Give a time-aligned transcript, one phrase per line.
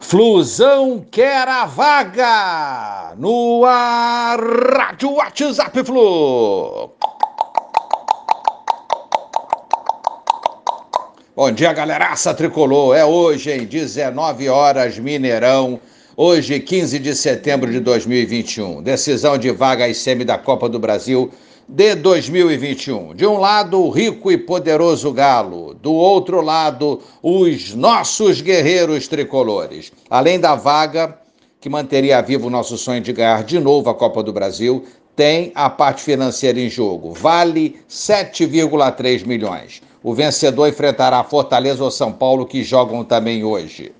[0.00, 6.90] Flusão quer a vaga no ar, Rádio WhatsApp Flu.
[11.36, 12.96] Bom dia, galeraça tricolor.
[12.96, 15.78] É hoje, em 19 horas, Mineirão.
[16.16, 18.82] Hoje, 15 de setembro de 2021.
[18.82, 21.30] Decisão de vaga às semi da Copa do Brasil
[21.72, 23.14] de 2021.
[23.14, 29.92] De um lado, o rico e poderoso Galo, do outro lado, os nossos guerreiros tricolores.
[30.10, 31.16] Além da vaga
[31.60, 34.84] que manteria vivo o nosso sonho de ganhar de novo a Copa do Brasil,
[35.14, 37.12] tem a parte financeira em jogo.
[37.12, 39.80] Vale 7,3 milhões.
[40.02, 43.92] O vencedor enfrentará Fortaleza ou São Paulo, que jogam também hoje.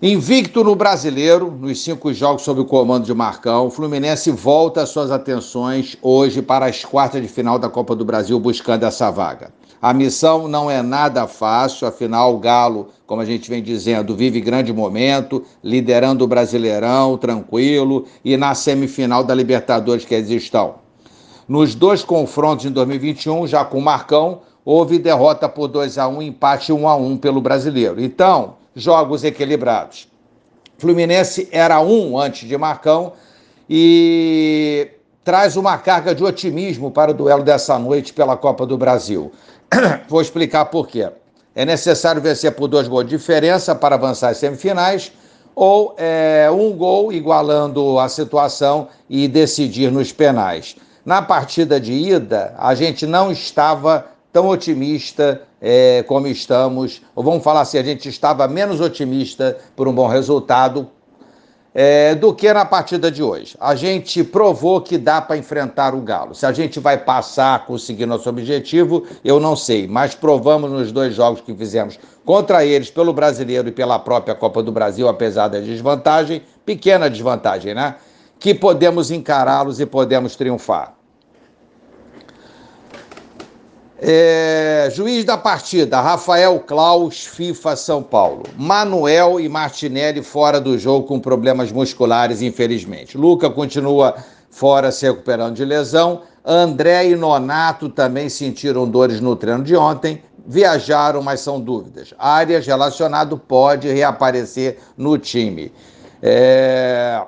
[0.00, 5.10] Invicto no brasileiro, nos cinco jogos sob o comando de Marcão, o Fluminense volta suas
[5.10, 9.52] atenções hoje para as quartas de final da Copa do Brasil, buscando essa vaga.
[9.82, 14.40] A missão não é nada fácil, afinal, o Galo, como a gente vem dizendo, vive
[14.40, 20.76] grande momento, liderando o Brasileirão, tranquilo, e na semifinal da Libertadores que eles estão.
[21.48, 26.22] Nos dois confrontos em 2021, já com o Marcão, houve derrota por 2 a 1
[26.22, 28.00] empate 1 a 1 pelo brasileiro.
[28.00, 30.08] Então, jogos equilibrados.
[30.78, 33.12] Fluminense era um antes de Marcão
[33.68, 34.88] e
[35.24, 39.32] traz uma carga de otimismo para o duelo dessa noite pela Copa do Brasil.
[40.08, 41.10] Vou explicar por quê.
[41.54, 45.12] É necessário vencer por dois gols de diferença para avançar às semifinais
[45.54, 50.76] ou é, um gol igualando a situação e decidir nos penais.
[51.04, 57.42] Na partida de ida, a gente não estava tão otimista é, como estamos, ou vamos
[57.42, 60.88] falar assim, a gente estava menos otimista por um bom resultado
[61.74, 63.56] é, do que na partida de hoje.
[63.60, 66.34] A gente provou que dá para enfrentar o Galo.
[66.34, 71.14] Se a gente vai passar, conseguir nosso objetivo, eu não sei, mas provamos nos dois
[71.14, 75.60] jogos que fizemos contra eles, pelo brasileiro e pela própria Copa do Brasil, apesar da
[75.60, 77.94] desvantagem, pequena desvantagem, né?
[78.40, 80.97] Que podemos encará-los e podemos triunfar.
[84.00, 88.44] É, juiz da partida, Rafael Klaus, FIFA São Paulo.
[88.56, 93.18] Manuel e Martinelli fora do jogo com problemas musculares, infelizmente.
[93.18, 94.14] Luca continua
[94.50, 96.22] fora se recuperando de lesão.
[96.44, 100.22] André e Nonato também sentiram dores no treino de ontem.
[100.46, 102.14] Viajaram, mas são dúvidas.
[102.16, 105.72] Áreas relacionado pode reaparecer no time.
[106.22, 107.20] É...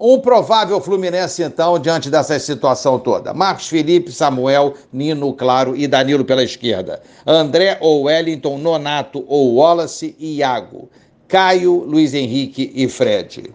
[0.00, 3.34] Um provável Fluminense, então, diante dessa situação toda.
[3.34, 7.02] Marcos Felipe, Samuel, Nino, Claro e Danilo pela esquerda.
[7.26, 10.88] André ou Wellington, Nonato ou Wallace e Iago.
[11.26, 13.52] Caio, Luiz Henrique e Fred.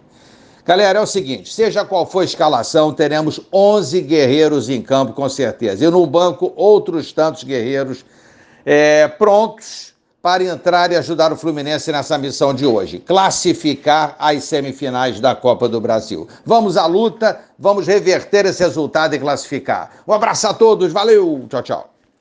[0.66, 5.28] Galera, é o seguinte: seja qual for a escalação, teremos 11 guerreiros em campo, com
[5.30, 5.86] certeza.
[5.86, 8.04] E no banco, outros tantos guerreiros
[8.66, 9.93] é, prontos
[10.24, 15.68] para entrar e ajudar o Fluminense nessa missão de hoje, classificar as semifinais da Copa
[15.68, 16.26] do Brasil.
[16.46, 19.90] Vamos à luta, vamos reverter esse resultado e classificar.
[20.08, 21.93] Um abraço a todos, valeu, tchau, tchau.